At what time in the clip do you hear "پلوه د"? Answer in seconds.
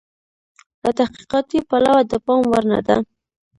1.69-2.13